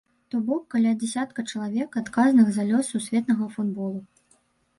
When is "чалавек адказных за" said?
1.51-2.63